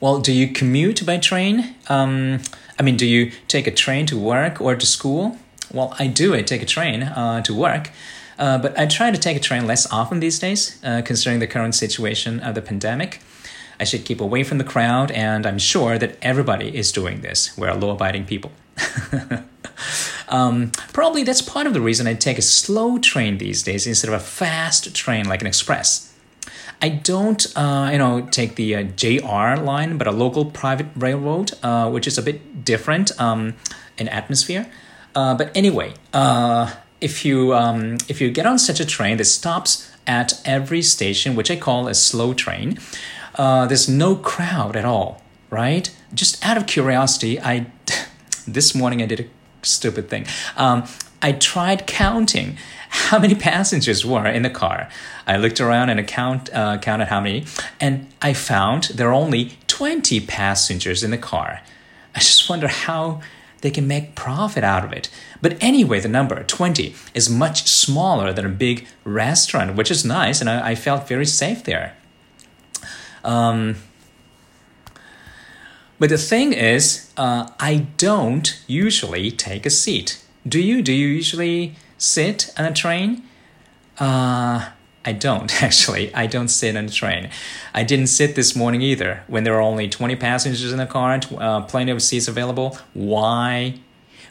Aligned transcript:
Well, 0.00 0.20
do 0.20 0.32
you 0.32 0.48
commute 0.48 1.04
by 1.04 1.18
train? 1.18 1.74
Um, 1.88 2.40
I 2.78 2.82
mean, 2.82 2.96
do 2.96 3.04
you 3.04 3.32
take 3.48 3.66
a 3.66 3.70
train 3.70 4.06
to 4.06 4.18
work 4.18 4.58
or 4.58 4.74
to 4.74 4.86
school? 4.86 5.36
Well, 5.72 5.94
I 5.98 6.06
do. 6.06 6.34
I 6.34 6.40
take 6.40 6.62
a 6.62 6.66
train 6.66 7.02
uh, 7.02 7.42
to 7.42 7.54
work. 7.54 7.90
Uh, 8.38 8.56
but 8.56 8.78
I 8.78 8.86
try 8.86 9.10
to 9.10 9.18
take 9.18 9.36
a 9.36 9.40
train 9.40 9.66
less 9.66 9.90
often 9.92 10.20
these 10.20 10.38
days, 10.38 10.82
uh, 10.82 11.02
considering 11.04 11.40
the 11.40 11.46
current 11.46 11.74
situation 11.74 12.40
of 12.40 12.54
the 12.54 12.62
pandemic. 12.62 13.20
I 13.78 13.84
should 13.84 14.06
keep 14.06 14.22
away 14.22 14.42
from 14.42 14.56
the 14.56 14.64
crowd, 14.64 15.10
and 15.10 15.46
I'm 15.46 15.58
sure 15.58 15.98
that 15.98 16.16
everybody 16.22 16.74
is 16.74 16.92
doing 16.92 17.20
this. 17.20 17.56
We're 17.58 17.72
law 17.74 17.92
abiding 17.92 18.24
people. 18.24 18.52
um, 20.28 20.72
probably 20.94 21.24
that's 21.24 21.42
part 21.42 21.66
of 21.66 21.74
the 21.74 21.80
reason 21.82 22.06
I 22.06 22.14
take 22.14 22.38
a 22.38 22.42
slow 22.42 22.96
train 22.98 23.36
these 23.36 23.62
days 23.62 23.86
instead 23.86 24.08
of 24.08 24.14
a 24.14 24.24
fast 24.24 24.94
train 24.94 25.28
like 25.28 25.42
an 25.42 25.46
express. 25.46 26.09
I 26.82 26.88
don't, 26.88 27.46
uh, 27.56 27.90
you 27.92 27.98
know, 27.98 28.26
take 28.30 28.56
the 28.56 28.74
uh, 28.76 28.82
JR 28.82 29.60
line, 29.60 29.98
but 29.98 30.06
a 30.06 30.12
local 30.12 30.44
private 30.44 30.86
railroad, 30.96 31.52
uh, 31.62 31.90
which 31.90 32.06
is 32.06 32.16
a 32.18 32.22
bit 32.22 32.64
different 32.64 33.18
um, 33.20 33.54
in 33.98 34.08
atmosphere. 34.08 34.66
Uh, 35.14 35.34
but 35.34 35.54
anyway, 35.56 35.94
uh, 36.12 36.72
if 37.00 37.24
you 37.24 37.54
um, 37.54 37.98
if 38.08 38.20
you 38.20 38.30
get 38.30 38.46
on 38.46 38.58
such 38.58 38.80
a 38.80 38.86
train 38.86 39.16
that 39.16 39.24
stops 39.24 39.90
at 40.06 40.40
every 40.44 40.82
station, 40.82 41.34
which 41.36 41.50
I 41.50 41.56
call 41.56 41.88
a 41.88 41.94
slow 41.94 42.34
train, 42.34 42.78
uh, 43.36 43.66
there's 43.66 43.88
no 43.88 44.16
crowd 44.16 44.76
at 44.76 44.84
all, 44.84 45.22
right? 45.50 45.90
Just 46.14 46.44
out 46.44 46.56
of 46.56 46.66
curiosity, 46.66 47.40
I 47.40 47.66
this 48.46 48.74
morning 48.74 49.02
I 49.02 49.06
did 49.06 49.20
a 49.20 49.26
stupid 49.66 50.08
thing. 50.08 50.26
Um, 50.56 50.84
I 51.22 51.32
tried 51.32 51.86
counting 51.86 52.56
how 52.88 53.18
many 53.18 53.34
passengers 53.50 54.04
were 54.04 54.26
in 54.26 54.42
the 54.42 54.50
car. 54.50 54.88
I 55.26 55.36
looked 55.36 55.60
around 55.60 55.90
and 55.90 56.06
count, 56.06 56.52
uh, 56.52 56.78
counted 56.78 57.06
how 57.06 57.20
many, 57.20 57.44
and 57.80 58.08
I 58.22 58.32
found 58.32 58.84
there 58.94 59.08
are 59.08 59.14
only 59.14 59.58
20 59.66 60.20
passengers 60.20 61.02
in 61.02 61.10
the 61.10 61.18
car. 61.18 61.60
I 62.14 62.18
just 62.18 62.48
wonder 62.48 62.68
how 62.68 63.20
they 63.60 63.70
can 63.70 63.86
make 63.86 64.14
profit 64.14 64.64
out 64.64 64.84
of 64.84 64.92
it. 64.92 65.10
But 65.42 65.56
anyway, 65.60 66.00
the 66.00 66.08
number 66.08 66.42
20 66.42 66.94
is 67.14 67.28
much 67.28 67.68
smaller 67.68 68.32
than 68.32 68.46
a 68.46 68.50
big 68.50 68.86
restaurant, 69.04 69.76
which 69.76 69.90
is 69.90 70.04
nice, 70.04 70.40
and 70.40 70.48
I, 70.48 70.70
I 70.70 70.74
felt 70.74 71.06
very 71.06 71.26
safe 71.26 71.64
there. 71.64 71.96
Um, 73.22 73.76
but 75.98 76.08
the 76.08 76.18
thing 76.18 76.54
is, 76.54 77.12
uh, 77.18 77.50
I 77.60 77.86
don't 77.98 78.62
usually 78.66 79.30
take 79.30 79.66
a 79.66 79.70
seat. 79.70 80.24
Do 80.46 80.60
you? 80.60 80.82
Do 80.82 80.92
you 80.92 81.06
usually 81.06 81.76
sit 81.98 82.52
on 82.58 82.64
a 82.64 82.72
train? 82.72 83.22
Uh, 83.98 84.70
I 85.04 85.12
don't 85.12 85.62
actually. 85.62 86.14
I 86.14 86.26
don't 86.26 86.48
sit 86.48 86.76
on 86.76 86.86
a 86.86 86.90
train. 86.90 87.30
I 87.74 87.84
didn't 87.84 88.08
sit 88.08 88.34
this 88.34 88.56
morning 88.56 88.82
either 88.82 89.22
when 89.26 89.44
there 89.44 89.54
are 89.54 89.62
only 89.62 89.88
20 89.88 90.16
passengers 90.16 90.72
in 90.72 90.78
the 90.78 90.86
car, 90.86 91.20
uh, 91.38 91.62
plenty 91.62 91.92
of 91.92 92.02
seats 92.02 92.28
available. 92.28 92.78
Why? 92.94 93.78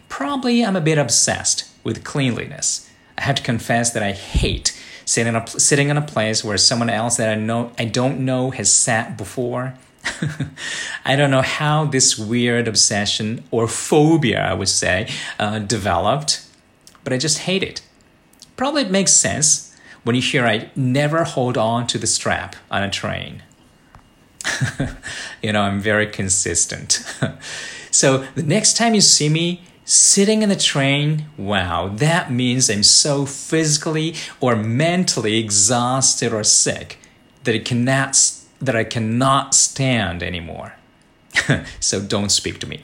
Probably 0.07 0.65
I'm 0.65 0.75
a 0.75 0.81
bit 0.81 0.97
obsessed 0.97 1.69
with 1.83 2.03
cleanliness. 2.03 2.89
I 3.17 3.23
have 3.23 3.35
to 3.35 3.43
confess 3.43 3.91
that 3.91 4.01
I 4.03 4.11
hate 4.11 4.75
sitting 5.05 5.35
on 5.35 5.43
a, 5.43 5.47
sitting 5.47 5.89
in 5.89 5.97
a 5.97 6.01
place 6.01 6.43
where 6.43 6.57
someone 6.57 6.89
else 6.89 7.17
that 7.17 7.29
I 7.29 7.35
know 7.35 7.71
I 7.77 7.85
don't 7.85 8.19
know 8.23 8.51
has 8.51 8.71
sat 8.71 9.17
before. 9.17 9.75
I 11.05 11.15
don't 11.15 11.31
know 11.31 11.41
how 11.41 11.85
this 11.85 12.17
weird 12.17 12.67
obsession 12.67 13.43
or 13.51 13.67
phobia, 13.67 14.43
I 14.43 14.53
would 14.53 14.69
say, 14.69 15.09
uh, 15.39 15.59
developed, 15.59 16.45
but 17.03 17.13
I 17.13 17.17
just 17.17 17.39
hate 17.39 17.63
it. 17.63 17.81
Probably 18.55 18.83
it 18.83 18.91
makes 18.91 19.13
sense 19.13 19.75
when 20.03 20.15
you 20.15 20.21
hear 20.21 20.45
I 20.45 20.69
never 20.75 21.23
hold 21.23 21.57
on 21.57 21.87
to 21.87 21.97
the 21.97 22.07
strap 22.07 22.55
on 22.69 22.83
a 22.83 22.89
train. 22.89 23.43
you 25.41 25.53
know, 25.53 25.61
I'm 25.61 25.79
very 25.79 26.07
consistent. 26.07 27.03
so 27.91 28.25
the 28.35 28.43
next 28.43 28.77
time 28.77 28.95
you 28.95 29.01
see 29.01 29.29
me 29.29 29.63
sitting 29.85 30.43
in 30.43 30.49
the 30.49 30.55
train, 30.55 31.25
wow, 31.37 31.87
that 31.87 32.31
means 32.31 32.69
I'm 32.69 32.83
so 32.83 33.25
physically 33.25 34.15
or 34.39 34.55
mentally 34.55 35.37
exhausted 35.37 36.31
or 36.31 36.43
sick 36.43 36.99
that 37.43 37.55
it 37.55 37.65
cannot 37.65 38.15
that 38.59 38.75
I 38.75 38.83
cannot 38.83 39.55
stand 39.55 40.21
anymore. 40.21 40.73
so 41.79 42.01
don't 42.01 42.29
speak 42.29 42.59
to 42.59 42.67
me. 42.67 42.81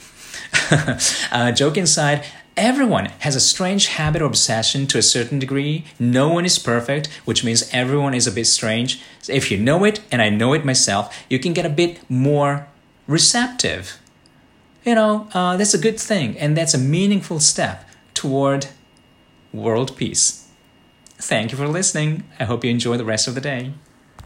uh, 1.32 1.52
joke 1.52 1.78
inside, 1.78 2.26
everyone 2.58 3.06
has 3.20 3.36
a 3.36 3.40
strange 3.40 3.88
habit 3.88 4.22
or 4.22 4.26
obsession 4.26 4.88
to 4.88 4.98
a 4.98 5.02
certain 5.02 5.40
degree. 5.40 5.86
No 6.00 6.30
one 6.30 6.46
is 6.46 6.58
perfect, 6.60 7.08
which 7.26 7.44
means 7.44 7.70
everyone 7.74 8.14
is 8.14 8.28
a 8.28 8.32
bit 8.32 8.48
strange. 8.48 9.02
If 9.28 9.52
you 9.52 9.58
know 9.58 9.84
it, 9.84 10.02
and 10.12 10.22
I 10.22 10.30
know 10.30 10.54
it 10.54 10.66
myself, 10.66 11.26
you 11.30 11.40
can 11.40 11.54
get 11.54 11.66
a 11.66 11.70
bit 11.70 12.00
more 12.10 12.68
receptive. 13.08 14.00
You 14.86 14.96
know, 14.96 15.28
uh, 15.34 15.58
that's 15.58 15.74
a 15.74 15.80
good 15.80 16.00
thing, 16.00 16.38
and 16.38 16.56
that's 16.56 16.74
a 16.74 16.78
meaningful 16.78 17.40
step 17.40 17.90
toward 18.14 18.68
world 19.52 19.98
peace. 19.98 20.48
Thank 21.18 21.52
you 21.52 21.58
for 21.58 21.68
listening. 21.68 22.24
I 22.40 22.44
hope 22.44 22.64
you 22.64 22.70
enjoy 22.70 22.98
the 22.98 23.06
rest 23.06 23.28
of 23.28 23.36
the 23.36 23.42
day. 23.42 23.74